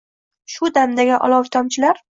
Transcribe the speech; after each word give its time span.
Shu 0.55 0.71
damdagi 0.79 1.17
olov 1.29 1.57
tomchilar 1.59 2.07